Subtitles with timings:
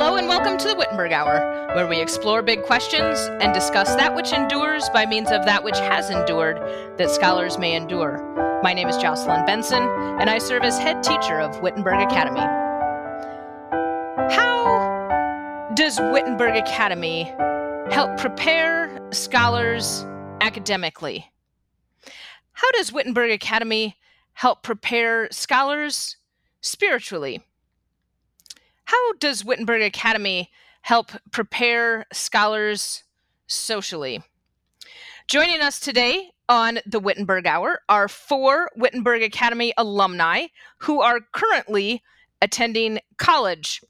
[0.00, 4.14] Hello and welcome to the Wittenberg Hour, where we explore big questions and discuss that
[4.14, 6.56] which endures by means of that which has endured,
[6.96, 8.16] that scholars may endure.
[8.62, 12.40] My name is Jocelyn Benson, and I serve as head teacher of Wittenberg Academy.
[14.34, 17.24] How does Wittenberg Academy
[17.90, 20.06] help prepare scholars
[20.40, 21.30] academically?
[22.52, 23.98] How does Wittenberg Academy
[24.32, 26.16] help prepare scholars
[26.62, 27.42] spiritually?
[28.90, 30.50] How does Wittenberg Academy
[30.82, 33.04] help prepare scholars
[33.46, 34.20] socially?
[35.28, 40.46] Joining us today on the Wittenberg Hour are four Wittenberg Academy alumni
[40.78, 42.02] who are currently
[42.42, 43.80] attending college.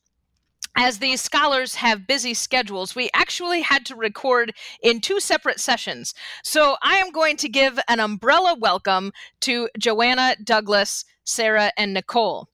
[0.77, 6.13] As these scholars have busy schedules, we actually had to record in two separate sessions.
[6.45, 12.49] So I am going to give an umbrella welcome to Joanna, Douglas, Sarah, and Nicole.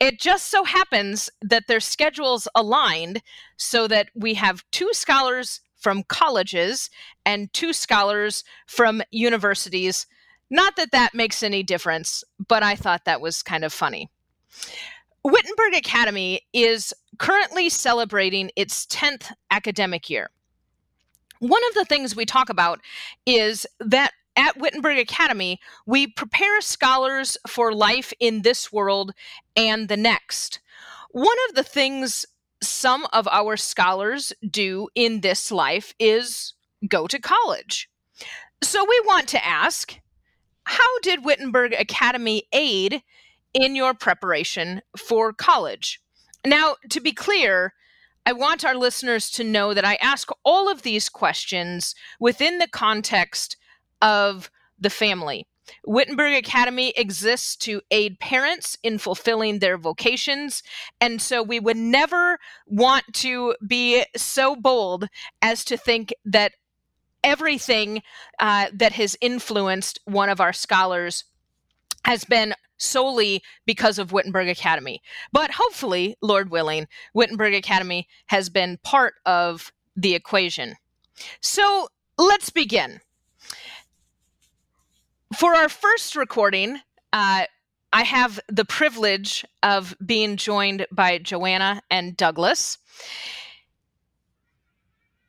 [0.00, 3.22] It just so happens that their schedules aligned
[3.56, 6.90] so that we have two scholars from colleges
[7.26, 10.06] and two scholars from universities.
[10.50, 14.08] Not that that makes any difference, but I thought that was kind of funny.
[15.24, 20.30] Wittenberg Academy is currently celebrating its 10th academic year.
[21.38, 22.80] One of the things we talk about
[23.26, 29.12] is that at Wittenberg Academy, we prepare scholars for life in this world
[29.56, 30.60] and the next.
[31.10, 32.24] One of the things
[32.62, 36.54] some of our scholars do in this life is
[36.88, 37.88] go to college.
[38.62, 39.98] So we want to ask
[40.64, 43.02] how did Wittenberg Academy aid
[43.52, 46.00] in your preparation for college?
[46.44, 47.74] Now, to be clear,
[48.24, 52.68] I want our listeners to know that I ask all of these questions within the
[52.68, 53.56] context
[54.02, 55.46] of the family.
[55.86, 60.62] Wittenberg Academy exists to aid parents in fulfilling their vocations.
[61.00, 65.08] And so we would never want to be so bold
[65.40, 66.52] as to think that
[67.24, 68.02] everything
[68.40, 71.24] uh, that has influenced one of our scholars
[72.04, 75.00] has been solely because of Wittenberg Academy.
[75.30, 80.74] But hopefully, Lord willing, Wittenberg Academy has been part of the equation.
[81.40, 83.00] So let's begin.
[85.38, 86.80] For our first recording,
[87.12, 87.44] uh,
[87.92, 92.78] I have the privilege of being joined by Joanna and Douglas.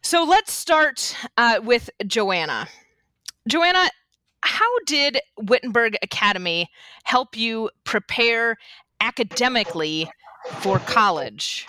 [0.02, 2.68] So let's start uh, with Joanna.
[3.47, 3.90] Joanna,
[4.42, 6.69] how did Wittenberg Academy
[7.03, 8.58] help you prepare
[9.00, 10.09] academically
[10.59, 11.66] for college?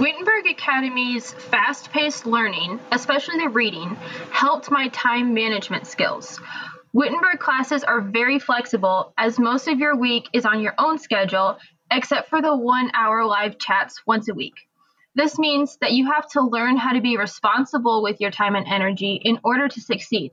[0.00, 3.98] Wittenberg Academy's fast paced learning, especially the reading,
[4.30, 6.40] helped my time management skills.
[6.94, 11.58] Wittenberg classes are very flexible as most of your week is on your own schedule,
[11.90, 14.54] except for the one hour live chats once a week.
[15.14, 18.66] This means that you have to learn how to be responsible with your time and
[18.66, 20.30] energy in order to succeed.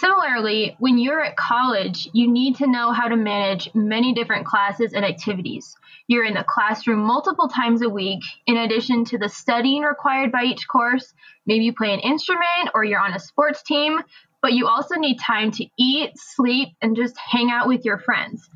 [0.00, 4.94] Similarly, when you're at college, you need to know how to manage many different classes
[4.94, 5.76] and activities.
[6.06, 10.44] You're in the classroom multiple times a week, in addition to the studying required by
[10.44, 11.12] each course.
[11.44, 14.00] Maybe you play an instrument or you're on a sports team,
[14.40, 18.48] but you also need time to eat, sleep, and just hang out with your friends.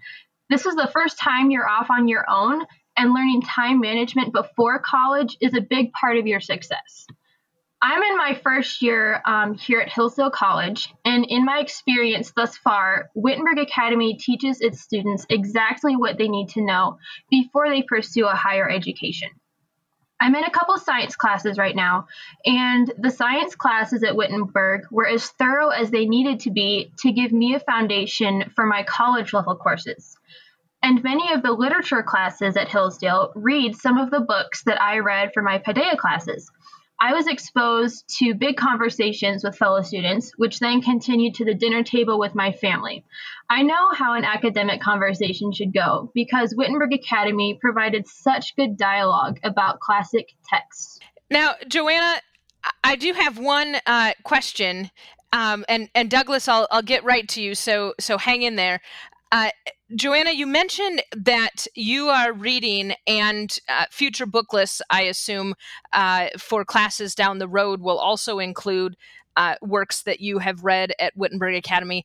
[0.48, 2.64] This is the first time you're off on your own,
[2.96, 7.06] and learning time management before college is a big part of your success.
[7.82, 12.56] I'm in my first year um, here at Hillsdale College, and in my experience thus
[12.56, 16.98] far, Wittenberg Academy teaches its students exactly what they need to know
[17.30, 19.28] before they pursue a higher education.
[20.20, 22.06] I'm in a couple science classes right now,
[22.46, 27.12] and the science classes at Wittenberg were as thorough as they needed to be to
[27.12, 30.16] give me a foundation for my college level courses.
[30.82, 34.98] And many of the literature classes at Hillsdale read some of the books that I
[34.98, 36.50] read for my Paideia classes.
[37.00, 41.82] I was exposed to big conversations with fellow students, which then continued to the dinner
[41.82, 43.04] table with my family.
[43.50, 49.38] I know how an academic conversation should go because Wittenberg Academy provided such good dialogue
[49.42, 51.00] about classic texts.
[51.30, 52.20] Now, Joanna,
[52.82, 54.90] I do have one uh, question,
[55.32, 57.54] um, and and Douglas, I'll I'll get right to you.
[57.54, 58.80] So so hang in there.
[59.32, 59.50] Uh,
[59.94, 65.54] Joanna, you mentioned that you are reading, and uh, future book lists, I assume,
[65.92, 68.96] uh, for classes down the road will also include
[69.36, 72.04] uh, works that you have read at Wittenberg Academy.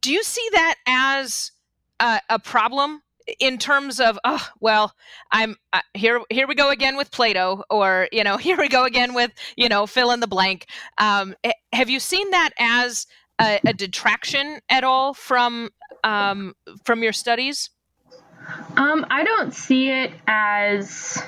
[0.00, 1.52] Do you see that as
[2.00, 3.02] a problem
[3.40, 4.94] in terms of oh well
[5.32, 8.84] i'm uh, here here we go again with plato or you know here we go
[8.84, 10.66] again with you know fill in the blank
[10.98, 11.34] um,
[11.72, 13.06] have you seen that as
[13.40, 15.70] a, a detraction at all from
[16.04, 16.54] um,
[16.84, 17.70] from your studies
[18.76, 21.22] um, i don't see it as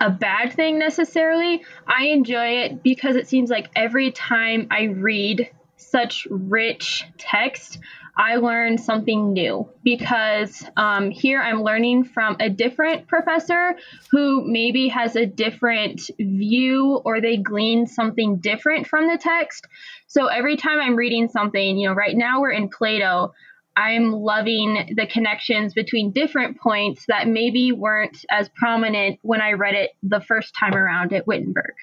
[0.00, 5.50] a bad thing necessarily i enjoy it because it seems like every time i read
[5.76, 7.78] such rich text
[8.16, 13.74] I learn something new because um, here I'm learning from a different professor
[14.10, 19.66] who maybe has a different view or they glean something different from the text.
[20.06, 23.32] So every time I'm reading something, you know, right now we're in Plato.
[23.76, 29.74] I'm loving the connections between different points that maybe weren't as prominent when I read
[29.74, 31.74] it the first time around at Wittenberg.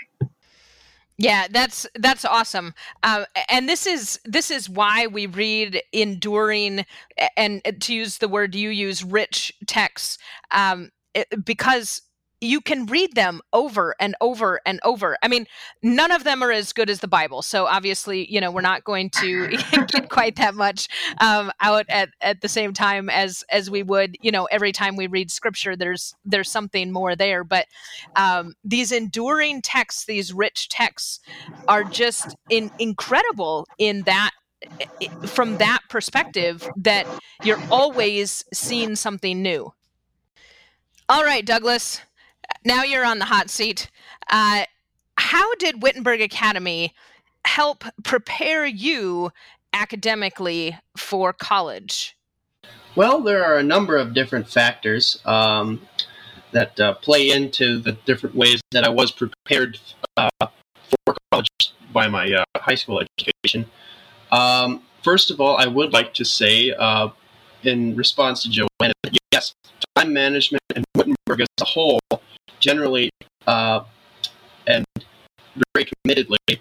[1.18, 2.74] Yeah, that's that's awesome,
[3.04, 6.84] uh, and this is this is why we read enduring,
[7.38, 10.18] and to use the word you use, rich texts,
[10.50, 10.90] um,
[11.44, 12.02] because
[12.42, 15.16] you can read them over and over and over.
[15.22, 15.46] I mean,
[15.84, 17.44] none of them are as good as the Bible.
[17.44, 19.50] So obviously, you know, we're not going to
[19.88, 20.88] get quite that much
[21.20, 24.96] um, out at, at the same time as as we would, you know, every time
[24.96, 25.76] we read Scripture.
[25.76, 27.44] There's there's something more there.
[27.44, 27.68] But
[28.16, 31.20] um, these enduring texts, these rich texts,
[31.68, 34.32] are just in, incredible in that
[35.26, 37.08] from that perspective that
[37.44, 39.74] you're always seeing something new.
[41.10, 42.02] All right, Douglas
[42.64, 43.90] now you're on the hot seat.
[44.30, 44.64] Uh,
[45.18, 46.94] how did Wittenberg Academy
[47.46, 49.32] help prepare you
[49.74, 52.16] academically for college?
[52.96, 55.82] Well, there are a number of different factors um,
[56.52, 59.80] that uh, play into the different ways that I was prepared
[60.18, 61.48] uh, for college
[61.94, 63.66] by my uh, high school education.
[64.32, 67.10] Um, first of all, I would like to say, uh,
[67.64, 68.94] in response to Joanna,
[69.32, 69.54] yes,
[69.96, 72.00] time management and Wittenberg as a whole
[72.60, 73.10] generally
[73.48, 73.82] uh,
[74.68, 74.86] and
[75.76, 76.60] very committedly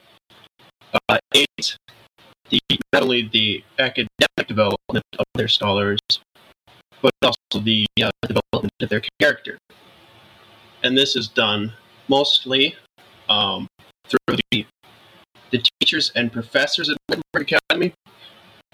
[1.08, 1.76] uh, aids
[2.50, 2.60] the,
[2.92, 5.98] not only the academic development of their scholars,
[7.00, 9.58] but also the uh, development of their character.
[10.82, 11.72] And this is done
[12.08, 12.74] mostly
[13.28, 13.68] um,
[14.06, 14.66] through the,
[15.50, 17.92] the teachers and professors at Wittenberg Academy,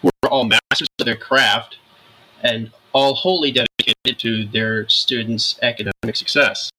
[0.01, 1.79] who are all masters of their craft
[2.43, 6.71] and all wholly dedicated to their students' academic success.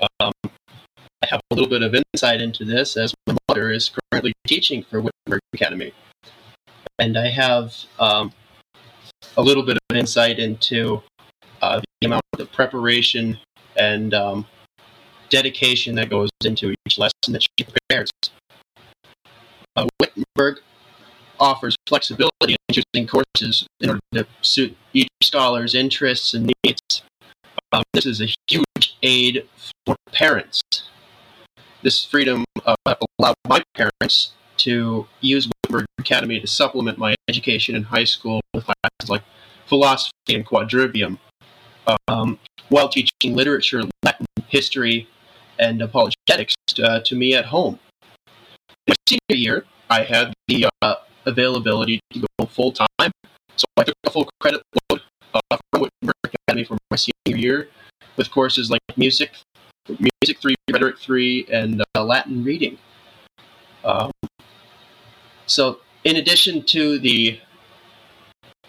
[0.00, 4.32] Um, I have a little bit of insight into this as my mother is currently
[4.46, 5.92] teaching for Wittenberg Academy.
[6.98, 8.32] And I have um,
[9.36, 11.02] a little bit of insight into
[11.62, 13.38] uh, the amount of preparation
[13.76, 14.46] and um,
[15.28, 18.10] dedication that goes into each lesson that she prepares.
[19.74, 20.60] Uh, Wittenberg
[21.38, 27.02] offers flexibility in choosing courses in order to suit each scholar's interests and needs.
[27.72, 28.65] Um, this is a huge
[29.06, 29.46] aid
[29.86, 30.60] for parents.
[31.82, 32.74] This freedom uh,
[33.18, 38.64] allowed my parents to use Wittenberg Academy to supplement my education in high school with
[38.64, 39.22] classes like
[39.66, 41.18] philosophy and quadrivium,
[42.08, 42.38] um,
[42.68, 45.08] while teaching literature, Latin, history,
[45.58, 47.78] and apologetics uh, to me at home.
[48.88, 50.94] My senior year, I had the uh,
[51.26, 53.12] availability to go full time,
[53.56, 55.02] so I took a full credit load
[55.34, 57.68] uh, from Wittenberg Academy for my senior year,
[58.16, 59.32] with courses like music,
[59.88, 62.78] music three, rhetoric three, and uh, Latin reading.
[63.84, 64.10] Um,
[65.46, 67.38] so, in addition to the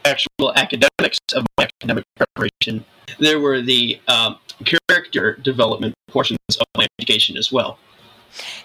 [0.06, 2.86] actual academics of my academic preparation,
[3.20, 7.78] there were the um, character development portions of my education as well.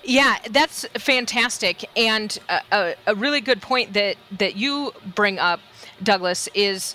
[0.05, 5.61] Yeah, that's fantastic, and a, a, a, really good point that that you bring up,
[6.03, 6.95] Douglas, is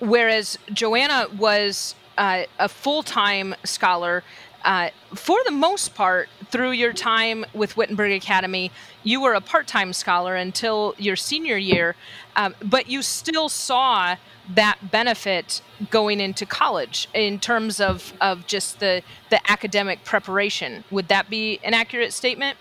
[0.00, 4.22] whereas Joanna was uh, a full time scholar.
[4.64, 8.72] Uh, for the most part, through your time with Wittenberg Academy,
[9.04, 11.94] you were a part time scholar until your senior year,
[12.34, 14.16] um, but you still saw
[14.54, 20.84] that benefit going into college in terms of, of just the, the academic preparation.
[20.90, 22.56] Would that be an accurate statement?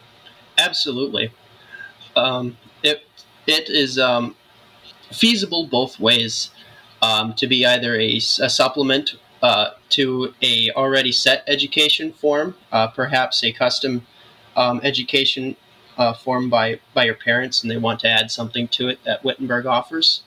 [0.58, 1.32] Absolutely.
[2.16, 3.04] Um, it,
[3.48, 4.36] it is um,
[5.12, 6.52] feasible both ways
[7.02, 12.88] um, to be either a, a supplement uh, to a already set education form, uh,
[12.88, 13.94] perhaps a custom
[14.56, 15.56] um, education
[15.98, 19.24] uh, form by, by your parents, and they want to add something to it that
[19.24, 20.24] Wittenberg offers.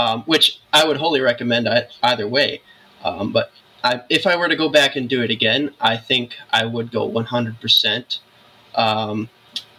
[0.00, 1.68] um, which I would wholly recommend
[2.02, 2.62] either way.
[3.04, 3.52] Um, but
[3.84, 6.90] I, if I were to go back and do it again, I think I would
[6.90, 8.18] go 100%
[8.74, 9.28] um,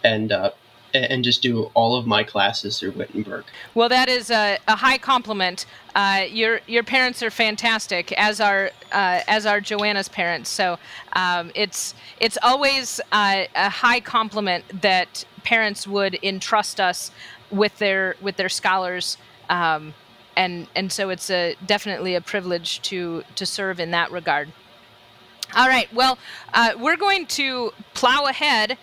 [0.04, 0.52] and uh,
[0.94, 3.46] and just do all of my classes through Wittenberg.
[3.74, 5.66] Well, that is a, a high compliment.
[5.96, 10.50] Uh, your your parents are fantastic, as are uh, as are Joanna's parents.
[10.50, 10.78] So
[11.14, 17.12] um, it's it's always a high compliment that parents would entrust us
[17.50, 19.18] with their with their scholars.
[19.50, 19.94] Um,
[20.38, 24.52] and and so it's a definitely a privilege to to serve in that regard.
[25.54, 26.18] All right, well,
[26.54, 28.78] uh, we're going to plow ahead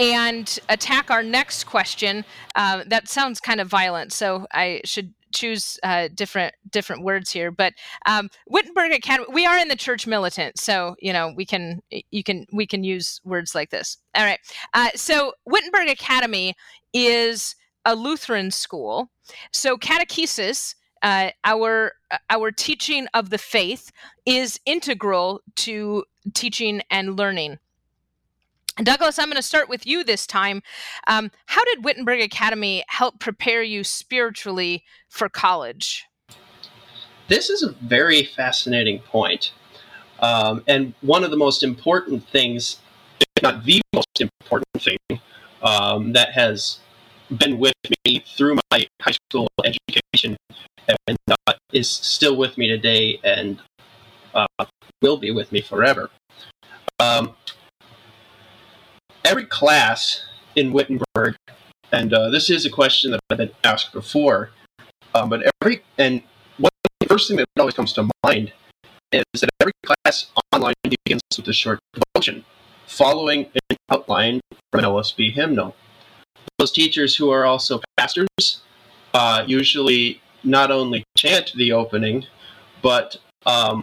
[0.00, 2.24] and attack our next question.
[2.56, 7.50] Uh, that sounds kind of violent, so I should choose uh, different different words here.
[7.52, 7.74] But
[8.06, 12.24] um, Wittenberg Academy, we are in the church militant, so you know we can you
[12.24, 13.98] can we can use words like this.
[14.14, 14.40] All right,
[14.74, 16.54] uh, so Wittenberg Academy
[16.92, 17.54] is
[17.84, 19.10] a Lutheran school.
[19.52, 21.92] So catechesis uh, our
[22.28, 23.90] our teaching of the faith
[24.26, 26.04] is integral to
[26.34, 27.58] teaching and learning.
[28.84, 30.62] Douglas, I'm going to start with you this time.
[31.06, 36.06] Um, how did Wittenberg Academy help prepare you spiritually for college?
[37.28, 39.52] This is a very fascinating point.
[40.20, 42.78] Um, and one of the most important things,
[43.20, 45.20] if not the most important thing,
[45.62, 46.80] um, that has
[47.38, 50.36] been with me through my high school education
[51.08, 53.60] and uh, is still with me today and
[54.34, 54.46] uh,
[55.02, 56.10] will be with me forever.
[59.24, 60.24] Every class
[60.56, 61.36] in Wittenberg,
[61.92, 64.50] and uh, this is a question that I've been asked before,
[65.14, 66.22] um, but every and
[66.58, 68.52] one the first thing that always comes to mind
[69.12, 72.44] is that every class online begins with a short devotion,
[72.86, 75.74] following an outline from an LSB hymnal.
[76.58, 78.62] Those teachers who are also pastors
[79.14, 82.26] uh, usually not only chant the opening,
[82.82, 83.82] but um,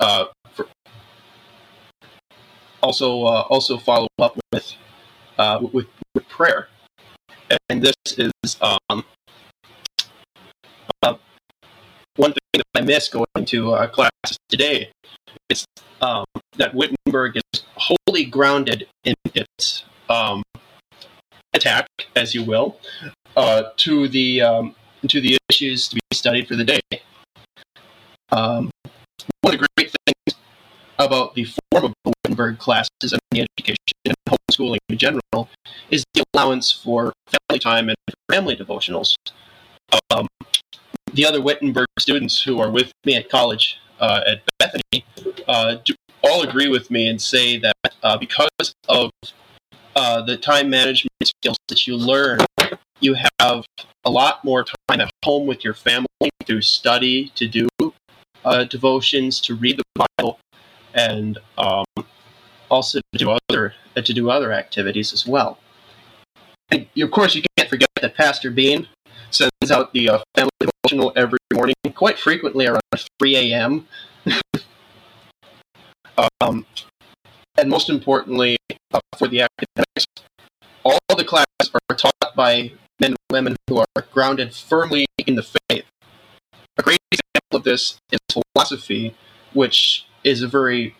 [0.00, 0.26] uh,
[2.82, 4.72] also uh, also follow up with,
[5.38, 6.68] uh, with with prayer.
[7.68, 9.04] And this is um,
[11.02, 11.14] uh,
[12.16, 14.90] one thing that I miss going to uh, classes today.
[15.48, 15.64] Is
[16.00, 16.24] um,
[16.56, 20.42] that Wittenberg is wholly grounded in its um,
[21.54, 22.78] attack, as you will,
[23.36, 24.74] uh, to the um,
[25.08, 26.80] to the issues to be studied for the day.
[28.32, 28.70] Um,
[29.40, 30.38] one of the great things
[30.98, 32.12] about the form of the
[32.58, 35.48] Classes and the education and homeschooling in general
[35.90, 37.96] is the allowance for family time and
[38.30, 39.14] family devotionals.
[40.10, 40.26] Um,
[41.12, 45.04] the other Wittenberg students who are with me at college uh, at Bethany
[45.48, 45.76] uh,
[46.22, 49.10] all agree with me and say that uh, because of
[49.96, 52.38] uh, the time management skills that you learn
[53.00, 53.64] you have
[54.04, 56.06] a lot more time at home with your family
[56.44, 57.68] to study, to do
[58.44, 60.38] uh, devotions, to read the Bible,
[60.94, 61.84] and um,
[62.70, 65.58] also to do other uh, to do other activities as well.
[66.70, 68.86] And of course, you can't forget that Pastor Bean
[69.30, 72.80] sends out the uh, family devotional every morning, quite frequently around
[73.18, 73.88] 3 a.m.
[76.40, 76.64] um,
[77.58, 78.56] and most importantly,
[78.92, 80.06] uh, for the academics,
[80.84, 85.42] all the classes are taught by men and women who are grounded firmly in the
[85.42, 85.84] faith.
[86.78, 89.14] A great example of this is philosophy,
[89.52, 90.94] which is a very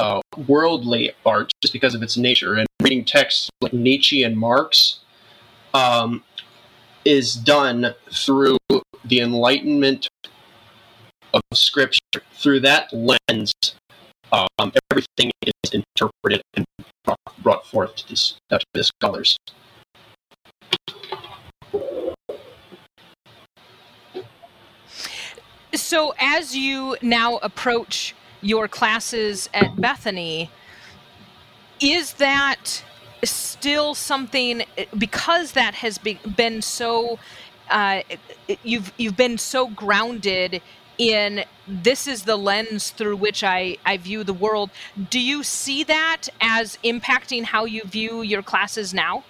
[0.00, 2.54] uh, worldly art just because of its nature.
[2.54, 5.00] And reading texts like Nietzsche and Marx
[5.74, 6.24] um,
[7.04, 8.56] is done through
[9.04, 10.08] the enlightenment
[11.34, 12.00] of Scripture.
[12.32, 13.52] Through that lens,
[14.32, 16.64] um, everything is interpreted and
[17.42, 19.36] brought forth to, this, uh, to scholars.
[25.74, 30.50] So, as you now approach your classes at Bethany,
[31.80, 32.82] is that
[33.24, 34.62] still something
[34.96, 37.18] because that has been so
[37.70, 38.02] uh,
[38.62, 40.62] you've you've been so grounded
[40.98, 44.70] in this is the lens through which I, I view the world.
[45.08, 49.24] Do you see that as impacting how you view your classes now?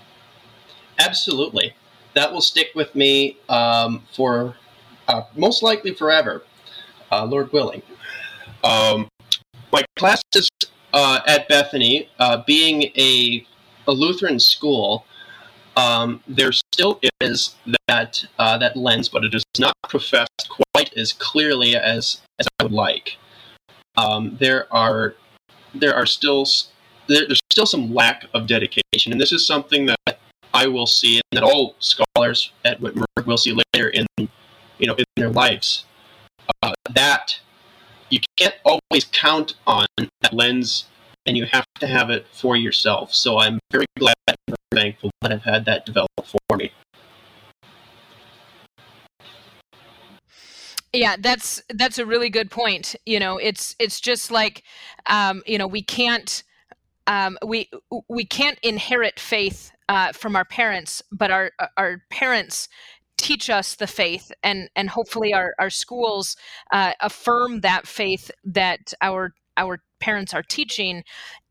[0.98, 1.74] Absolutely.
[2.14, 4.56] That will stick with me um, for
[5.06, 6.42] uh, most likely forever,
[7.12, 7.82] uh, Lord willing.
[8.64, 9.08] Um,
[9.72, 10.48] my classes
[10.92, 13.46] uh, at Bethany, uh, being a,
[13.86, 15.04] a, Lutheran school,
[15.76, 17.54] um, there still is
[17.88, 22.64] that uh, that lens, but it is not professed quite as clearly as as I
[22.64, 23.16] would like.
[23.96, 25.14] Um, there are
[25.74, 26.44] there are still
[27.06, 30.18] there, there's still some lack of dedication, and this is something that
[30.52, 34.06] I will see, and that all scholars at Wittenberg will see later in
[34.80, 35.84] you know, in their lives.
[36.62, 37.38] Uh, that
[38.10, 39.86] you can't always count on
[40.20, 40.86] that lens,
[41.26, 43.14] and you have to have it for yourself.
[43.14, 46.72] So I'm very glad and thankful that I've had that developed for me.
[50.92, 52.96] Yeah, that's that's a really good point.
[53.06, 54.64] You know, it's it's just like,
[55.06, 56.42] um, you know, we can't
[57.06, 57.70] um, we
[58.08, 62.68] we can't inherit faith uh, from our parents, but our our parents
[63.20, 66.36] teach us the faith and and hopefully our, our schools
[66.72, 71.04] uh, affirm that faith that our our parents are teaching.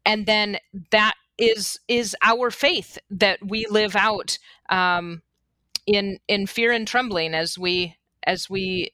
[0.06, 0.58] And then
[0.92, 4.38] that is is our faith that we live out
[4.70, 5.22] um,
[5.86, 8.92] in in fear and trembling as we as we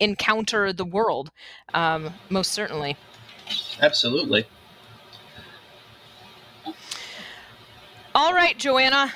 [0.00, 1.30] encounter the world
[1.74, 2.96] um, most certainly.
[3.82, 4.46] Absolutely.
[8.14, 9.12] All right joanna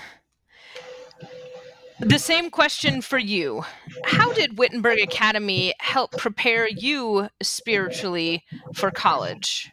[2.02, 3.64] the same question for you.
[4.04, 8.44] How did Wittenberg Academy help prepare you spiritually
[8.74, 9.70] for college?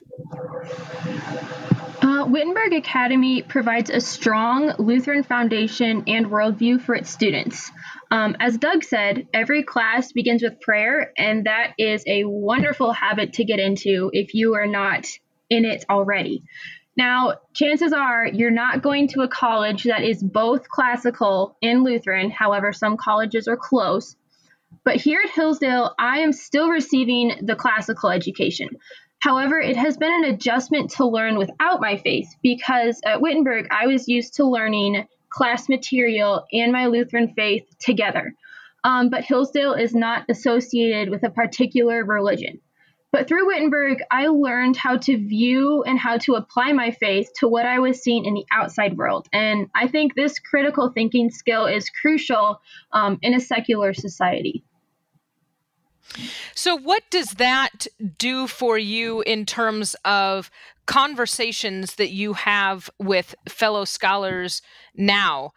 [2.01, 7.71] Uh, Wittenberg Academy provides a strong Lutheran foundation and worldview for its students.
[8.11, 13.33] Um, as Doug said, every class begins with prayer, and that is a wonderful habit
[13.33, 15.07] to get into if you are not
[15.49, 16.43] in it already.
[16.99, 22.29] Now, chances are you're not going to a college that is both classical and Lutheran.
[22.29, 24.17] However, some colleges are close.
[24.83, 28.67] But here at Hillsdale, I am still receiving the classical education.
[29.19, 33.87] However, it has been an adjustment to learn without my faith because at Wittenberg, I
[33.87, 38.33] was used to learning class material and my Lutheran faith together.
[38.83, 42.59] Um, but Hillsdale is not associated with a particular religion.
[43.11, 47.47] But through Wittenberg, I learned how to view and how to apply my faith to
[47.47, 49.27] what I was seeing in the outside world.
[49.33, 52.61] And I think this critical thinking skill is crucial
[52.91, 54.63] um, in a secular society.
[56.55, 57.87] So, what does that
[58.17, 60.49] do for you in terms of
[60.85, 64.61] conversations that you have with fellow scholars
[64.95, 65.51] now?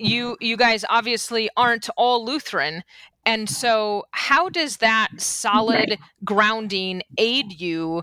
[0.00, 2.84] You, you guys obviously aren't all Lutheran,
[3.28, 5.98] and so, how does that solid right.
[6.24, 8.02] grounding aid you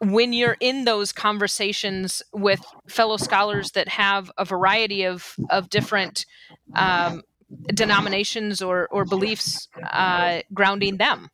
[0.00, 6.26] when you're in those conversations with fellow scholars that have a variety of, of different
[6.74, 7.22] um,
[7.68, 11.30] denominations or, or beliefs uh, grounding them?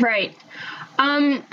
[0.00, 0.36] Right.
[0.98, 1.44] Um,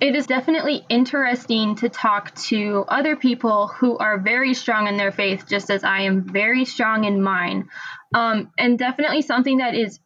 [0.00, 5.10] it is definitely interesting to talk to other people who are very strong in their
[5.10, 7.68] faith, just as I am very strong in mine.
[8.14, 9.98] Um, and definitely something that is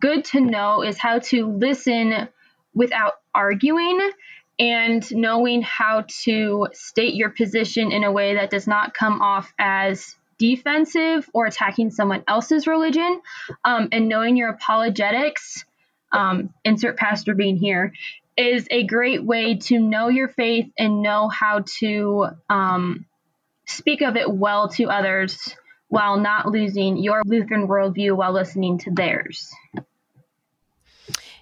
[0.00, 2.28] good to know is how to listen
[2.74, 4.10] without arguing
[4.58, 9.52] and knowing how to state your position in a way that does not come off
[9.58, 13.20] as defensive or attacking someone else's religion
[13.64, 15.64] um, and knowing your apologetics
[16.12, 17.92] um, insert pastor Bean here
[18.36, 23.06] is a great way to know your faith and know how to um,
[23.66, 25.56] speak of it well to others
[25.94, 29.52] while not losing your Lutheran worldview while listening to theirs.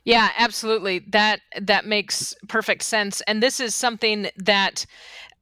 [0.04, 0.98] Yeah, absolutely.
[1.10, 3.22] That that makes perfect sense.
[3.22, 4.84] And this is something that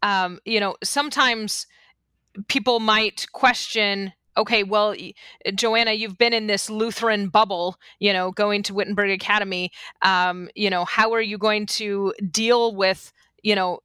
[0.03, 1.67] um, you know sometimes
[2.49, 4.95] people might question okay, well,
[5.55, 9.71] Joanna, you've been in this Lutheran bubble, you know, going to Wittenberg Academy.
[10.03, 13.81] Um, you know, how are you going to deal with, you know,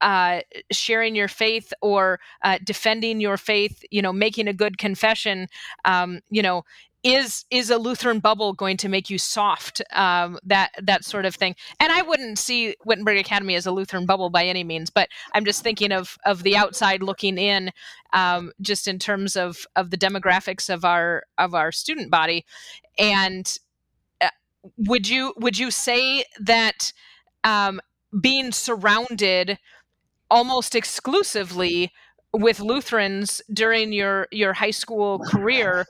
[0.00, 5.46] uh, sharing your faith or uh, defending your faith, you know, making a good confession,
[5.84, 6.64] um, you know,
[7.06, 9.80] is is a Lutheran bubble going to make you soft?
[9.92, 11.54] Um, that that sort of thing.
[11.78, 15.44] And I wouldn't see Wittenberg Academy as a Lutheran bubble by any means, but I'm
[15.44, 17.70] just thinking of of the outside looking in,
[18.12, 22.44] um, just in terms of of the demographics of our of our student body.
[22.98, 23.56] And
[24.20, 24.30] uh,
[24.76, 26.92] would you would you say that
[27.44, 27.80] um,
[28.20, 29.58] being surrounded
[30.30, 31.92] almost exclusively
[32.32, 35.86] with Lutherans during your your high school career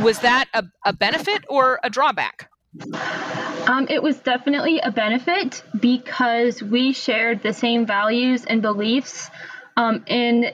[0.00, 2.50] was that a, a benefit or a drawback?
[3.66, 9.30] Um, it was definitely a benefit because we shared the same values and beliefs.
[9.76, 10.52] Um, and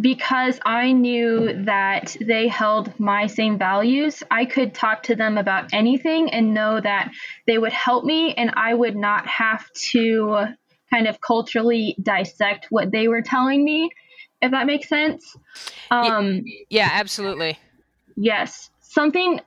[0.00, 5.72] because I knew that they held my same values, I could talk to them about
[5.72, 7.12] anything and know that
[7.46, 10.48] they would help me and I would not have to
[10.90, 13.90] kind of culturally dissect what they were telling me,
[14.40, 15.36] if that makes sense.
[15.90, 17.58] Um, yeah, absolutely.
[18.16, 18.70] Yes.
[18.80, 19.40] Something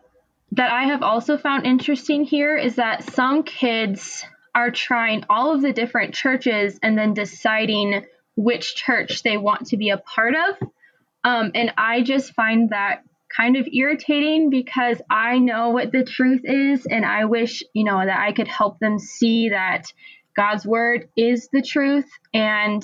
[0.53, 5.61] that I have also found interesting here is that some kids are trying all of
[5.61, 10.67] the different churches and then deciding which church they want to be a part of.
[11.23, 13.03] Um, and I just find that
[13.35, 18.03] kind of irritating because I know what the truth is and I wish, you know,
[18.03, 19.93] that I could help them see that
[20.35, 22.83] God's word is the truth and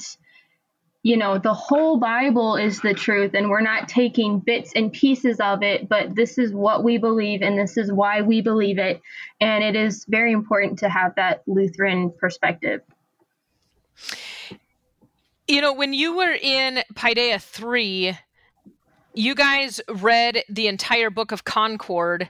[1.07, 5.39] you know, the whole Bible is the truth, and we're not taking bits and pieces
[5.39, 9.01] of it, but this is what we believe, and this is why we believe it.
[9.39, 12.81] And it is very important to have that Lutheran perspective.
[15.47, 18.17] You know, when you were in Paideia 3,
[19.13, 22.29] you guys read the entire book of Concord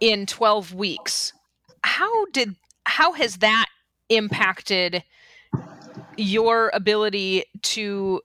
[0.00, 1.34] in 12 weeks.
[1.82, 3.66] How did how has that
[4.08, 5.02] impacted
[6.16, 8.20] your ability to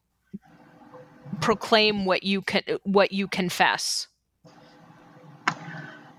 [1.41, 4.07] proclaim what you can what you confess?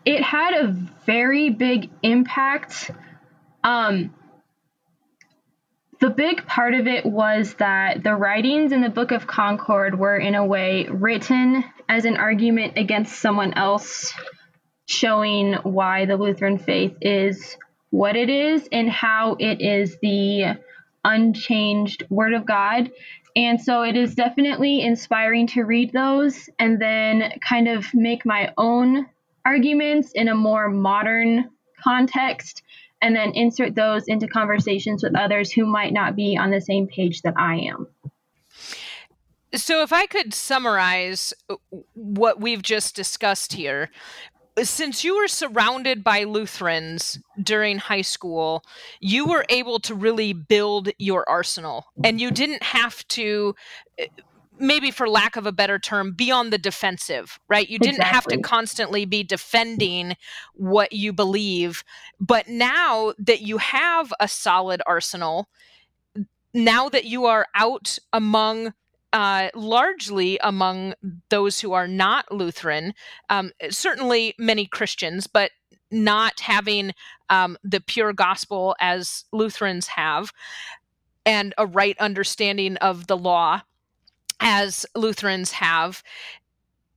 [0.04, 0.68] It had a
[1.06, 2.90] very big impact.
[3.64, 4.14] Um
[6.00, 10.16] the big part of it was that the writings in the Book of Concord were,
[10.16, 14.12] in a way, written as an argument against someone else,
[14.86, 17.56] showing why the Lutheran faith is
[17.92, 20.58] what it is and how it is the
[21.04, 22.90] unchanged Word of God.
[23.36, 28.50] And so it is definitely inspiring to read those and then kind of make my
[28.56, 29.06] own
[29.44, 31.50] arguments in a more modern
[31.84, 32.62] context
[33.02, 36.86] and then insert those into conversations with others who might not be on the same
[36.86, 37.88] page that I am.
[39.54, 41.34] So, if I could summarize
[41.92, 43.90] what we've just discussed here,
[44.62, 48.62] since you were surrounded by Lutherans during high school,
[49.00, 51.86] you were able to really build your arsenal.
[52.04, 53.54] And you didn't have to
[53.98, 54.06] eh,
[54.58, 57.68] maybe for lack of a better term be on the defensive right?
[57.68, 58.14] You didn't exactly.
[58.14, 60.14] have to constantly be defending
[60.54, 61.82] what you believe.
[62.20, 65.48] But now that you have a solid arsenal
[66.54, 68.74] now that you are out among
[69.12, 70.94] uh, largely among
[71.28, 72.94] those who are not Lutheran,
[73.28, 75.50] um, certainly many Christians, but
[75.90, 76.92] not having
[77.28, 80.32] um, the pure gospel as Lutherans have,
[81.26, 83.62] and a right understanding of the law
[84.40, 86.02] as Lutherans have.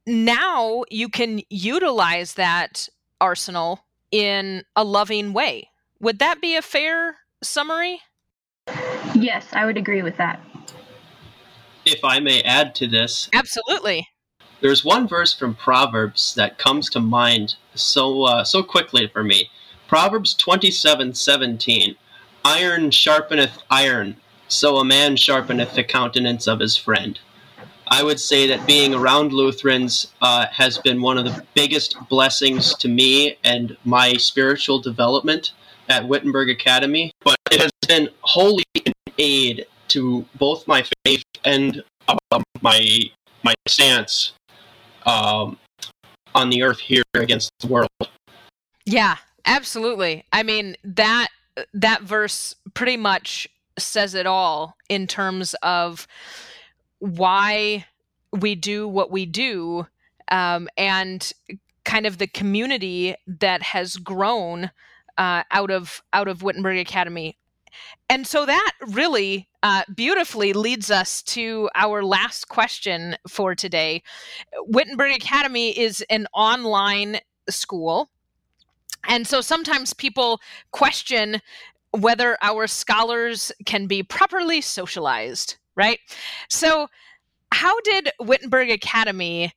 [0.08, 2.88] Now you can utilize that
[3.20, 5.70] arsenal in a loving way.
[6.00, 8.02] Would that be a fair summary?
[9.14, 10.40] Yes, I would agree with that
[11.86, 13.30] if I may add to this.
[13.34, 14.08] Absolutely.
[14.62, 19.50] There's one verse from Proverbs that comes to mind so uh, so quickly for me.
[19.88, 21.96] Proverbs 27:17.
[22.44, 24.18] Iron sharpeneth iron,
[24.48, 27.20] so a man sharpeneth the countenance of his friend.
[27.88, 32.74] I would say that being around Lutherans uh, has been one of the biggest blessings
[32.76, 35.52] to me and my spiritual development
[35.88, 37.12] at Wittenberg Academy.
[37.24, 41.84] But it has been wholly an aid to both my faith and
[42.32, 43.02] um, my
[43.44, 44.34] my stance
[45.06, 45.58] um,
[46.34, 47.90] on the earth here against the world.
[48.86, 50.26] Yeah, absolutely.
[50.32, 51.30] I mean that
[51.74, 56.08] that verse pretty much says it all in terms of
[57.00, 57.86] why
[58.32, 59.88] we do what we do
[60.32, 61.32] um, and
[61.84, 64.72] kind of the community that has grown
[65.18, 67.38] uh, out of out of Wittenberg Academy
[68.10, 74.04] and so that really uh, beautifully leads us to our last question for today.
[74.68, 77.18] Wittenberg Academy is an online
[77.50, 78.12] school.
[79.08, 81.42] And so sometimes people question
[81.90, 85.98] whether our scholars can be properly socialized, right?
[86.48, 86.88] So,
[87.52, 89.52] how did Wittenberg Academy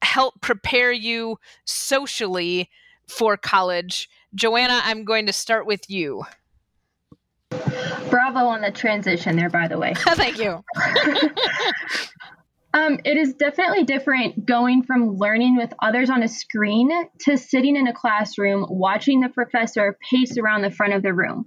[0.00, 2.70] help prepare you socially
[3.08, 4.08] for college?
[4.34, 6.24] Joanna, I'm going to start with you.
[8.10, 9.94] Bravo on the transition there, by the way.
[9.98, 10.62] Thank you.
[12.74, 17.76] um, it is definitely different going from learning with others on a screen to sitting
[17.76, 21.46] in a classroom watching the professor pace around the front of the room.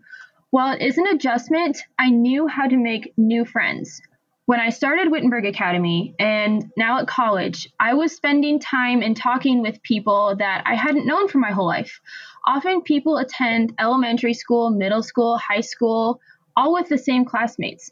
[0.52, 4.02] While it is an adjustment, I knew how to make new friends.
[4.46, 9.62] When I started Wittenberg Academy and now at college, I was spending time and talking
[9.62, 12.02] with people that I hadn't known for my whole life.
[12.46, 16.20] Often people attend elementary school, middle school, high school,
[16.56, 17.90] all with the same classmates.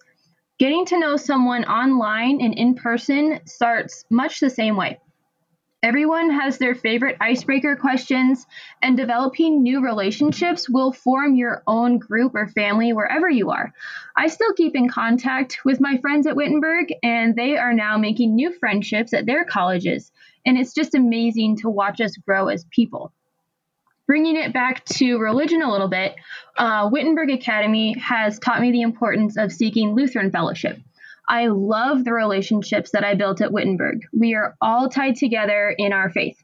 [0.60, 5.00] Getting to know someone online and in person starts much the same way.
[5.84, 8.45] Everyone has their favorite icebreaker questions,
[8.84, 13.74] and developing new relationships will form your own group or family wherever you are.
[14.15, 18.36] I still keep in contact with my friends at Wittenberg, and they are now making
[18.36, 20.12] new friendships at their colleges.
[20.45, 23.12] And it's just amazing to watch us grow as people
[24.08, 26.16] bringing it back to religion a little bit,
[26.58, 30.80] uh, Wittenberg Academy has taught me the importance of seeking Lutheran fellowship.
[31.30, 34.02] I love the relationships that I built at Wittenberg.
[34.12, 36.44] We are all tied together in our faith.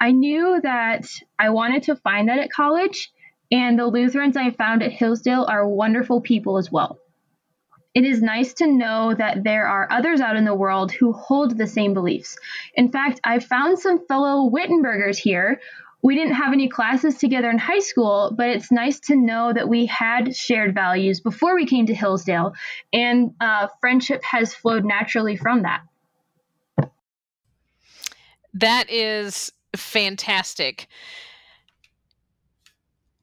[0.00, 1.06] I knew that
[1.38, 3.12] I wanted to find that at college,
[3.52, 6.98] and the Lutherans I found at Hillsdale are wonderful people as well.
[7.94, 11.56] It is nice to know that there are others out in the world who hold
[11.56, 12.36] the same beliefs.
[12.74, 15.60] In fact, I found some fellow Wittenbergers here.
[16.04, 19.70] We didn't have any classes together in high school, but it's nice to know that
[19.70, 22.52] we had shared values before we came to Hillsdale,
[22.92, 25.80] and uh, friendship has flowed naturally from that.
[28.52, 30.88] That is fantastic.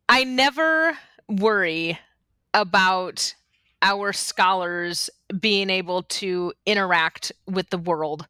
[0.09, 0.97] I never
[1.29, 1.99] worry
[2.55, 3.35] about
[3.83, 8.27] our scholars being able to interact with the world.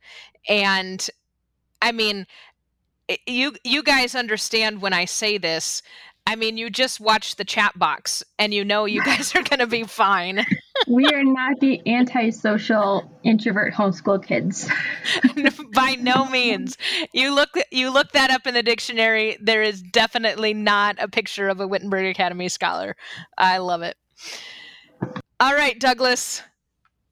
[0.50, 1.10] And
[1.82, 2.28] I mean,
[3.26, 5.82] you you guys understand when I say this.
[6.28, 9.60] I mean, you just watch the chat box and you know you guys are going
[9.60, 10.46] to be fine.
[10.88, 14.70] we are not the antisocial introvert homeschool kids.
[15.74, 16.78] By no means.
[17.12, 19.38] You look you look that up in the dictionary.
[19.42, 22.96] There is definitely not a picture of a Wittenberg Academy scholar.
[23.38, 23.98] I love it.
[25.40, 26.44] All right, Douglas.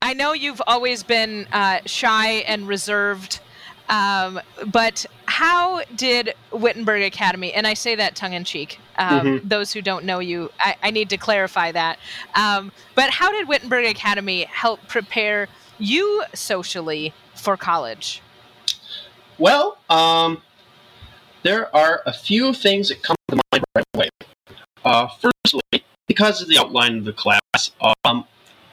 [0.02, 3.42] I know you've always been uh, shy and reserved,
[3.90, 9.48] um, but how did Wittenberg Academy, and I say that tongue in cheek, um, mm-hmm.
[9.48, 12.00] those who don't know you, I, I need to clarify that.
[12.36, 15.48] Um, but how did Wittenberg Academy help prepare
[15.78, 18.22] you socially for college?
[19.38, 20.42] Well, um,
[21.44, 24.10] there are a few things that come to mind right away.
[24.84, 27.72] Uh, firstly, because of the outline of the class.
[28.04, 28.26] Um,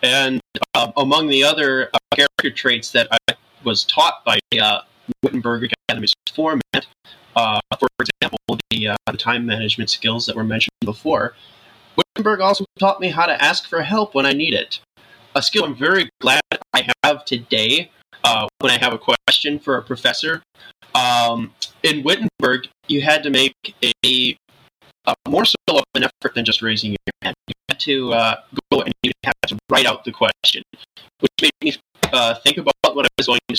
[0.02, 0.40] and
[0.74, 4.80] uh, among the other uh, character traits that I was taught by uh,
[5.22, 6.86] Wittenberg Academy's format,
[7.34, 8.38] uh, for example,
[8.70, 11.34] the, uh, the, time management skills that were mentioned before,
[11.96, 14.80] Wittenberg also taught me how to ask for help when I need it.
[15.34, 16.40] A skill I'm very glad
[16.74, 17.90] I have today
[18.24, 20.42] uh, when I have a question for a professor.
[20.94, 23.54] Um, in Wittenberg, you had to make
[24.04, 24.36] a
[25.06, 27.36] uh, more so of an effort than just raising your hand.
[27.46, 28.36] You had to uh,
[28.72, 30.62] go and you had to write out the question,
[31.20, 31.74] which made me
[32.12, 33.56] uh, think about what I was going to.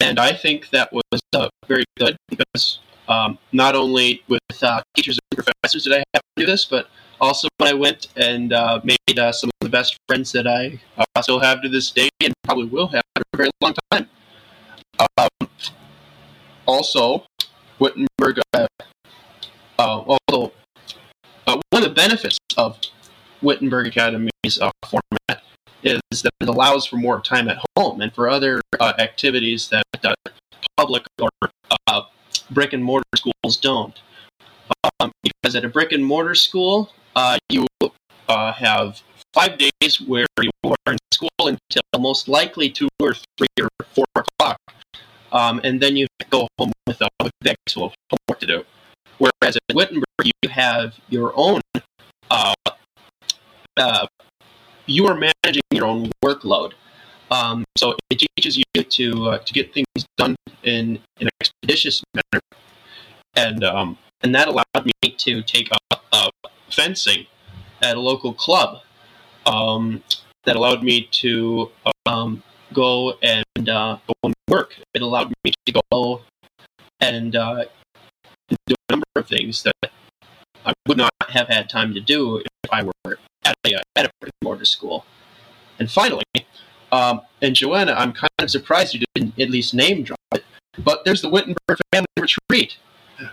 [0.00, 5.18] And I think that was uh, very good because um, not only with uh, teachers
[5.18, 6.88] and professors did I have to do this, but
[7.20, 10.78] also when I went and uh, made some of the best friends that I
[11.20, 14.08] still have to this day and probably will have for a very long time.
[15.18, 15.48] Um,
[16.66, 17.26] also,
[17.78, 18.66] Wittenberg uh,
[21.46, 22.78] uh, one of the benefits of
[23.42, 25.42] Wittenberg Academy's uh, format
[25.84, 29.84] is that it allows for more time at home and for other uh, activities that
[30.02, 30.14] uh,
[30.76, 31.30] public or
[31.86, 32.02] uh,
[32.50, 34.00] brick and mortar schools don't.
[35.00, 36.90] Um, because at a brick and mortar school,
[37.50, 37.66] you
[38.28, 39.02] have
[39.34, 44.04] five days where you are in school until most likely two or three or four
[44.16, 44.58] o'clock,
[45.32, 48.64] um, and then you go home with, uh, with bags full of homework to do.
[49.18, 51.60] Whereas at Wittenberg, you have your own,
[52.30, 52.54] uh,
[53.76, 54.06] uh,
[54.86, 56.72] you are managing your own workload.
[57.30, 62.02] Um, so it teaches you to uh, to get things done in, in an expeditious
[62.14, 62.42] manner,
[63.34, 66.32] and um, and that allowed me to take up
[66.70, 67.26] fencing
[67.82, 68.80] at a local club.
[69.46, 70.02] Um,
[70.44, 71.70] that allowed me to
[72.06, 72.42] um,
[72.72, 74.76] go and uh, go and work.
[74.94, 76.22] It allowed me to go
[77.00, 77.64] and uh,
[78.66, 79.90] do a number of things that
[80.64, 84.10] I would not have had time to do if I were at a, at a
[84.20, 85.04] brick and mortar school.
[85.78, 86.24] And finally,
[86.92, 90.44] um, and Joanna, I'm kind of surprised you didn't at least name drop it,
[90.78, 92.76] but there's the Wittenberg Family Retreat.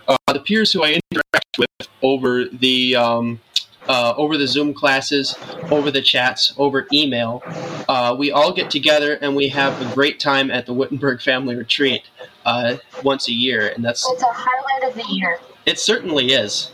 [0.07, 3.39] Uh, the peers who I interact with over the um,
[3.87, 5.35] uh, over the Zoom classes,
[5.71, 7.43] over the chats, over email,
[7.89, 11.55] uh, we all get together and we have a great time at the Wittenberg Family
[11.55, 12.03] Retreat
[12.45, 15.39] uh, once a year, and that's it's a highlight of the year.
[15.65, 16.71] It certainly is.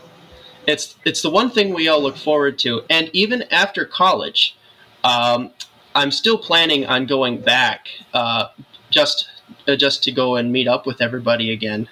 [0.68, 4.54] It's it's the one thing we all look forward to, and even after college,
[5.02, 5.50] um,
[5.94, 8.48] I'm still planning on going back uh,
[8.90, 9.30] just
[9.66, 11.88] uh, just to go and meet up with everybody again.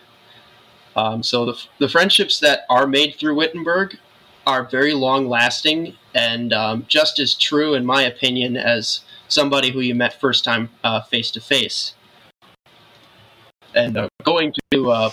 [0.94, 3.96] Um, so the the friendships that are made through Wittenberg
[4.46, 9.80] are very long lasting and um, just as true, in my opinion, as somebody who
[9.80, 10.68] you met first time
[11.10, 11.94] face to face
[13.76, 15.10] and uh, going to uh,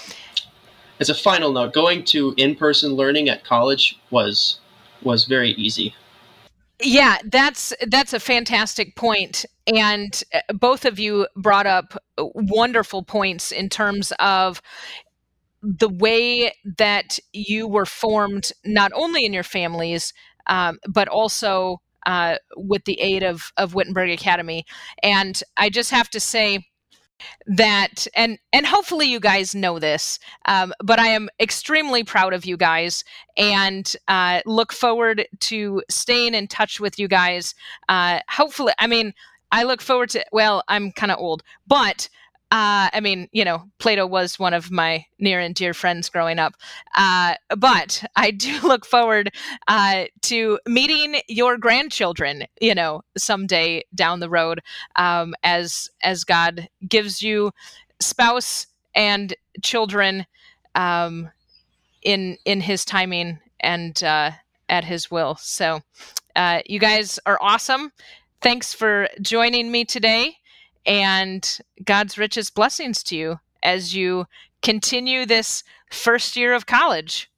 [1.04, 4.62] as a final note, going to in-person learning at college was
[5.02, 5.94] was very easy.
[6.80, 13.52] Yeah, that's that's a fantastic point, and uh, both of you brought up wonderful points
[13.52, 14.62] in terms of
[15.62, 20.14] the way that you were formed, not only in your families,
[20.48, 24.66] um, but also uh, with the aid of, of Wittenberg Academy.
[25.02, 26.66] And I just have to say,
[27.46, 32.46] that and and hopefully you guys know this um, but i am extremely proud of
[32.46, 33.04] you guys
[33.38, 37.56] and uh, look forward to staying in touch with you guys
[37.90, 39.14] uh, hopefully i mean
[39.52, 42.10] i look forward to well i'm kind of old but
[42.54, 46.38] uh, I mean, you know, Plato was one of my near and dear friends growing
[46.38, 46.54] up.
[46.94, 49.34] Uh, but I do look forward
[49.68, 54.60] uh, to meeting your grandchildren, you know, someday down the road,
[54.98, 57.50] um, as as God gives you
[58.00, 60.28] spouse and children
[60.76, 61.32] um,
[62.04, 64.30] in in His timing and uh,
[64.70, 65.38] at His will.
[65.40, 65.82] So,
[66.36, 67.92] uh, you guys are awesome.
[68.44, 70.36] Thanks for joining me today
[70.86, 74.26] and God's richest blessings to you as you
[74.62, 77.30] continue this first year of college.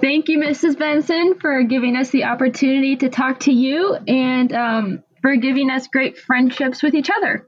[0.00, 0.78] Thank you, Mrs.
[0.78, 5.86] Benson, for giving us the opportunity to talk to you and um, for giving us
[5.88, 7.46] great friendships with each other.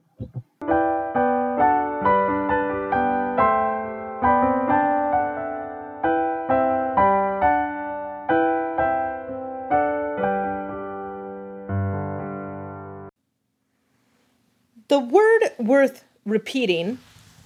[15.60, 16.98] Worth repeating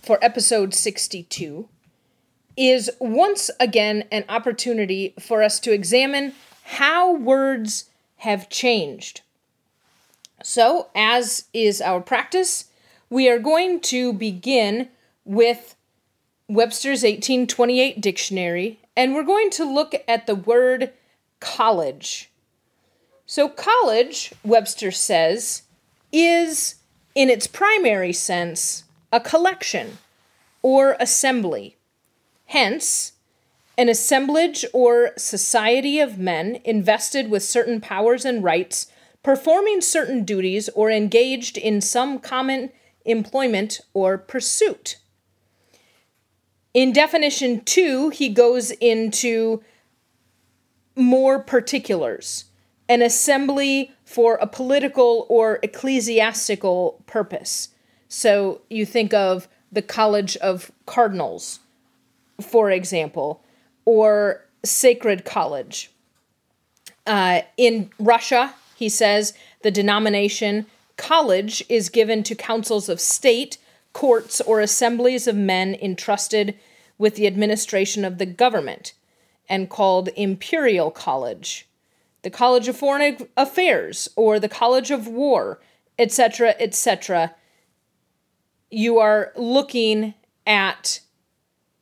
[0.02, 1.68] for episode 62
[2.56, 6.32] is once again an opportunity for us to examine
[6.64, 9.22] how words have changed.
[10.42, 12.66] So, as is our practice,
[13.10, 14.88] we are going to begin
[15.24, 15.74] with
[16.48, 20.92] Webster's 1828 dictionary and we're going to look at the word
[21.40, 22.30] college.
[23.26, 25.62] So, college, Webster says,
[26.12, 26.76] is
[27.14, 29.98] in its primary sense, a collection
[30.62, 31.76] or assembly.
[32.46, 33.12] Hence,
[33.76, 38.86] an assemblage or society of men invested with certain powers and rights,
[39.22, 42.70] performing certain duties, or engaged in some common
[43.04, 44.98] employment or pursuit.
[46.72, 49.62] In definition two, he goes into
[50.96, 52.44] more particulars
[52.88, 57.70] an assembly for a political or ecclesiastical purpose.
[58.06, 61.58] So you think of the College of Cardinals,
[62.40, 63.42] for example,
[63.84, 65.90] or Sacred College.
[67.04, 73.58] Uh, in Russia, he says the denomination college is given to councils of state,
[73.92, 76.56] courts, or assemblies of men entrusted
[76.98, 78.92] with the administration of the government,
[79.48, 81.66] and called imperial college
[82.24, 85.60] the College of Foreign Affairs or the College of War,
[85.98, 87.34] etc., etc.,
[88.70, 90.14] you are looking
[90.46, 91.00] at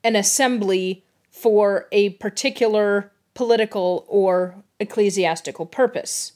[0.04, 6.32] an assembly for a particular political or ecclesiastical purpose.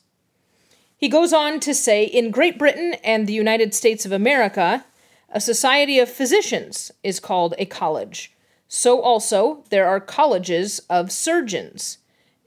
[0.97, 4.85] He goes on to say in Great Britain and the United States of America,
[5.31, 8.33] a society of physicians is called a college.
[8.69, 11.99] So also there are colleges of surgeons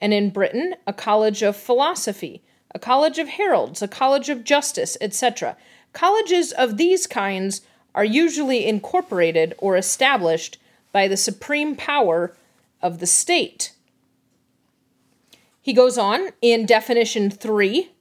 [0.02, 2.42] and in Britain, a college of philosophy,
[2.74, 5.58] a college of heralds, a college of justice, etc.
[5.94, 7.62] Colleges of these kinds
[7.96, 10.58] are usually incorporated or established
[10.92, 12.36] by the supreme power
[12.82, 13.74] of the state.
[15.62, 17.92] He goes on in definition 3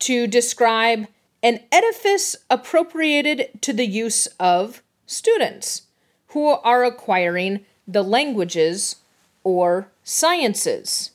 [0.00, 1.06] to describe
[1.42, 5.82] an edifice appropriated to the use of students
[6.28, 8.96] who are acquiring the languages
[9.44, 11.12] or sciences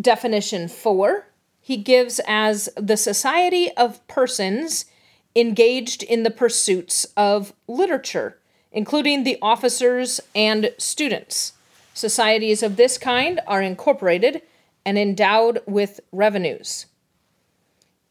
[0.00, 1.26] definition four,
[1.60, 4.86] he gives as the society of persons
[5.34, 8.38] engaged in the pursuits of literature,
[8.72, 11.52] including the officers and students.
[11.92, 14.42] Societies of this kind are incorporated
[14.84, 16.86] and endowed with revenues.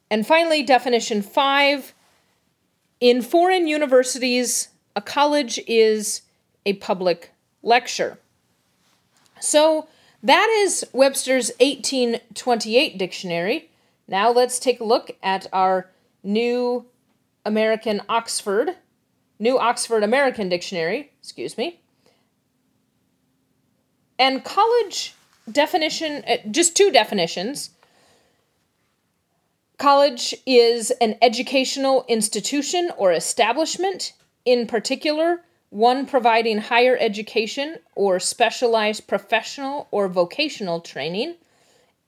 [0.09, 1.93] And finally, definition five
[2.99, 6.21] in foreign universities, a college is
[6.65, 8.17] a public lecture.
[9.39, 9.87] So,
[10.25, 13.69] that is Webster's 1828 dictionary.
[14.07, 15.89] Now let's take a look at our
[16.23, 16.85] new
[17.45, 18.75] American Oxford,
[19.37, 21.79] New Oxford American Dictionary, excuse me.
[24.17, 25.13] And college
[25.51, 27.69] definition, uh, just two definitions.
[29.77, 39.07] College is an educational institution or establishment, in particular, one providing higher education or specialized
[39.07, 41.35] professional or vocational training,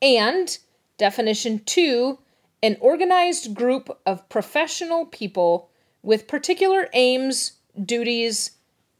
[0.01, 0.57] and
[0.97, 2.19] definition two,
[2.63, 5.69] an organized group of professional people
[6.01, 7.53] with particular aims,
[7.83, 8.51] duties,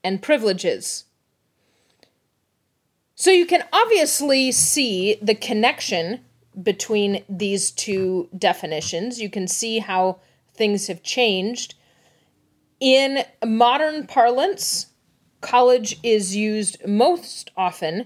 [0.04, 1.06] and privileges.
[3.16, 6.20] So you can obviously see the connection
[6.62, 9.20] between these two definitions.
[9.20, 10.20] You can see how
[10.54, 11.76] things have changed.
[12.80, 14.88] In modern parlance,
[15.42, 18.06] college is used most often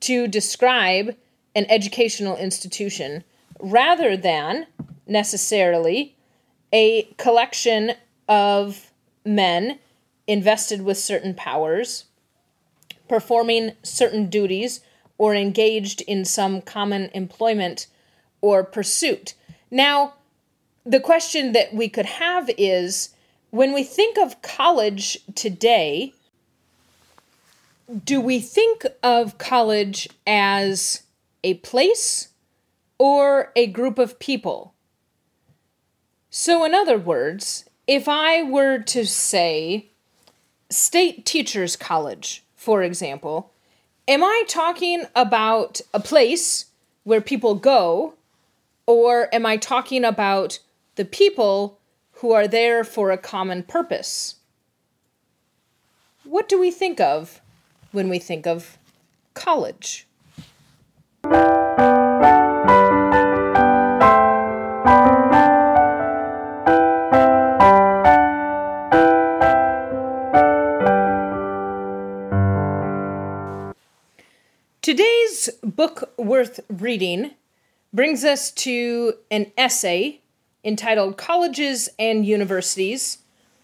[0.00, 1.16] to describe
[1.54, 3.24] an educational institution
[3.60, 4.66] rather than
[5.06, 6.16] necessarily
[6.72, 7.92] a collection
[8.28, 8.92] of
[9.24, 9.78] men
[10.26, 12.04] invested with certain powers,
[13.08, 14.80] performing certain duties,
[15.18, 17.86] or engaged in some common employment
[18.40, 19.34] or pursuit.
[19.70, 20.14] Now,
[20.84, 23.10] the question that we could have is
[23.50, 26.12] when we think of college today,
[28.04, 31.02] do we think of college as
[31.42, 32.28] a place
[32.98, 34.74] or a group of people?
[36.30, 39.90] So, in other words, if I were to say
[40.68, 43.50] State Teachers College, for example,
[44.06, 46.66] am I talking about a place
[47.02, 48.14] where people go,
[48.86, 50.60] or am I talking about
[50.94, 51.79] the people
[52.20, 54.34] who are there for a common purpose?
[56.24, 57.40] What do we think of
[57.92, 58.76] when we think of
[59.32, 60.06] college?
[74.82, 77.30] Today's book worth reading
[77.94, 80.19] brings us to an essay
[80.64, 83.18] entitled Colleges and Universities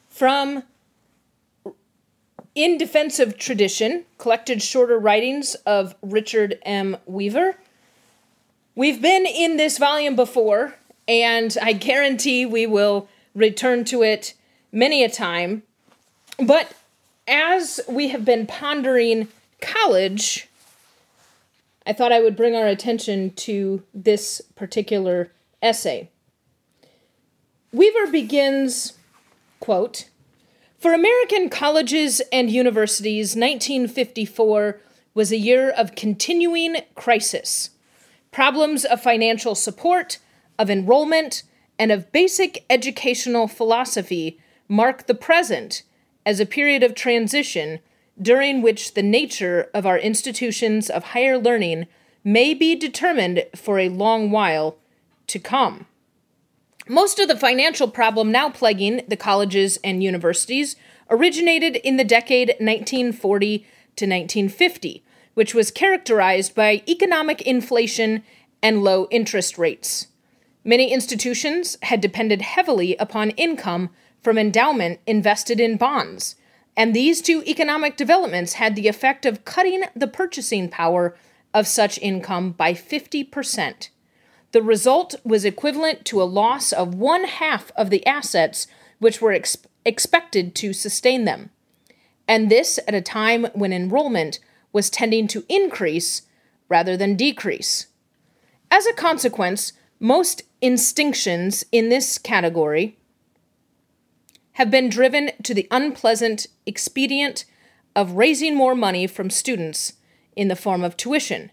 [0.09, 0.63] from
[2.55, 6.97] In Defense of Tradition, collected shorter writings of Richard M.
[7.07, 7.57] Weaver.
[8.75, 10.75] We've been in this volume before,
[11.07, 14.35] and I guarantee we will return to it
[14.73, 15.63] many a time.
[16.39, 16.73] But
[17.29, 19.29] as we have been pondering
[19.61, 20.49] college,
[21.87, 25.31] I thought I would bring our attention to this particular
[25.63, 26.11] essay.
[27.77, 28.95] Weaver begins,
[29.61, 30.09] quote,
[30.79, 34.81] For American colleges and universities, 1954
[35.13, 37.69] was a year of continuing crisis.
[38.33, 40.17] Problems of financial support,
[40.59, 41.43] of enrollment,
[41.79, 45.83] and of basic educational philosophy mark the present
[46.25, 47.81] as a period of transition
[48.19, 51.89] during which the nature of our institutions of higher learning
[52.25, 54.79] may be determined for a long while
[55.27, 55.85] to come.
[56.89, 60.77] Most of the financial problem now plaguing the colleges and universities
[61.11, 65.03] originated in the decade 1940 to 1950,
[65.35, 68.23] which was characterized by economic inflation
[68.63, 70.07] and low interest rates.
[70.65, 73.91] Many institutions had depended heavily upon income
[74.23, 76.37] from endowment invested in bonds,
[76.77, 81.17] and these two economic developments had the effect of cutting the purchasing power
[81.53, 83.89] of such income by 50%.
[84.57, 88.67] The result was equivalent to a loss of one half of the assets
[88.99, 91.51] which were ex- expected to sustain them.
[92.27, 94.39] And this at a time when enrollment
[94.73, 96.23] was tending to increase
[96.71, 97.89] rather than decrease.
[98.71, 102.97] As a consequence, most instinctions in this category
[104.53, 107.45] have been driven to the unpleasant expedient
[107.95, 109.93] of raising more money from students
[110.35, 111.51] in the form of tuition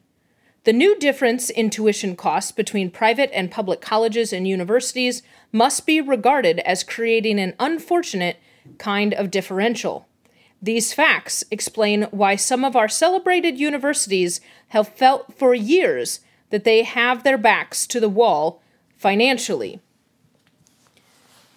[0.64, 6.00] the new difference in tuition costs between private and public colleges and universities must be
[6.00, 8.38] regarded as creating an unfortunate
[8.78, 10.08] kind of differential.
[10.62, 14.40] These facts explain why some of our celebrated universities
[14.70, 18.62] have felt for years that they have their backs to the wall
[18.96, 19.82] financially.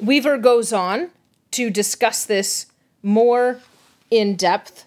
[0.01, 1.11] Weaver goes on
[1.53, 2.67] to discuss this
[3.03, 3.61] more
[4.11, 4.87] in depth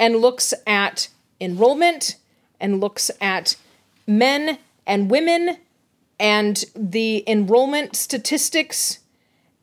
[0.00, 1.08] and looks at
[1.40, 2.16] enrollment
[2.62, 3.56] and looks at
[4.06, 5.58] men and women
[6.18, 9.00] and the enrollment statistics.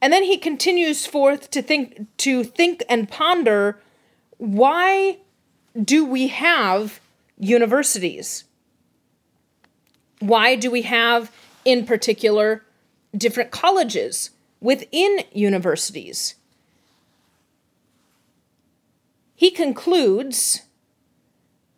[0.02, 3.80] And then he continues forth to think to think and ponder
[4.38, 5.18] why
[5.82, 7.00] do we have
[7.38, 8.44] universities?
[10.20, 11.32] Why do we have
[11.64, 12.64] in particular
[13.16, 16.36] different colleges within universities?
[19.36, 20.64] He concludes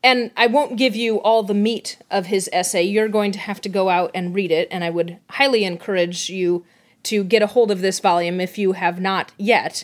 [0.03, 2.83] and I won't give you all the meat of his essay.
[2.83, 6.29] You're going to have to go out and read it, and I would highly encourage
[6.29, 6.65] you
[7.03, 9.83] to get a hold of this volume if you have not yet.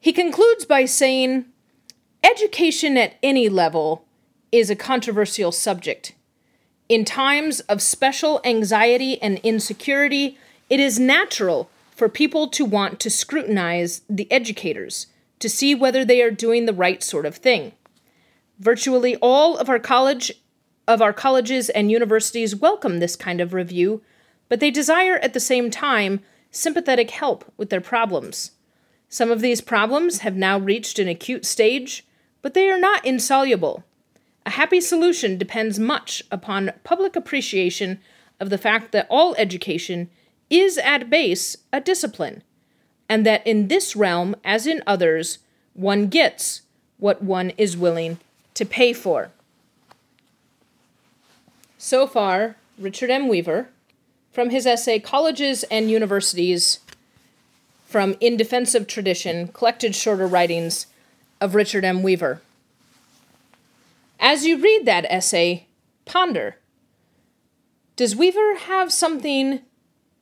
[0.00, 1.46] He concludes by saying
[2.24, 4.06] Education at any level
[4.50, 6.14] is a controversial subject.
[6.88, 10.38] In times of special anxiety and insecurity,
[10.70, 15.06] it is natural for people to want to scrutinize the educators
[15.38, 17.72] to see whether they are doing the right sort of thing.
[18.64, 20.32] Virtually all of our college
[20.88, 24.00] of our colleges and universities welcome this kind of review,
[24.48, 28.52] but they desire at the same time sympathetic help with their problems.
[29.10, 32.06] Some of these problems have now reached an acute stage,
[32.40, 33.84] but they are not insoluble.
[34.46, 38.00] A happy solution depends much upon public appreciation
[38.40, 40.08] of the fact that all education
[40.48, 42.42] is at base a discipline,
[43.10, 45.40] and that in this realm, as in others,
[45.74, 46.62] one gets
[46.96, 48.18] what one is willing
[48.54, 49.30] to pay for.
[51.78, 53.28] So far, Richard M.
[53.28, 53.68] Weaver,
[54.32, 56.80] from his essay Colleges and Universities
[57.86, 60.86] from In Defense of Tradition, collected shorter writings
[61.40, 62.02] of Richard M.
[62.02, 62.40] Weaver.
[64.18, 65.66] As you read that essay,
[66.04, 66.56] ponder
[67.96, 69.60] Does Weaver have something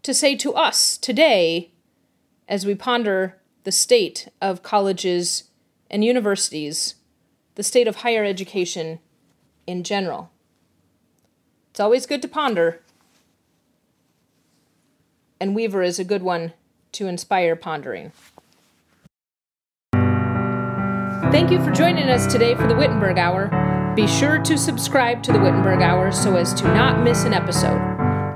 [0.02, 1.70] to say to us today
[2.48, 5.44] as we ponder the state of colleges
[5.90, 6.96] and universities,
[7.54, 8.98] the state of higher education
[9.66, 10.30] in general?
[11.70, 12.80] It's always good to ponder,
[15.40, 16.52] and Weaver is a good one
[16.92, 18.12] to inspire pondering.
[21.32, 23.50] Thank you for joining us today for the Wittenberg Hour.
[23.96, 27.80] Be sure to subscribe to the Wittenberg Hour so as to not miss an episode.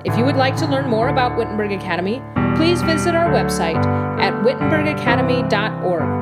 [0.07, 2.23] If you would like to learn more about Wittenberg Academy,
[2.57, 3.85] please visit our website
[4.19, 6.16] at wittenbergacademy.org.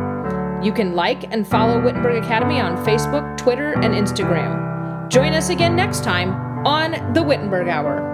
[0.64, 5.10] You can like and follow Wittenberg Academy on Facebook, Twitter, and Instagram.
[5.10, 6.30] Join us again next time
[6.66, 8.13] on the Wittenberg Hour.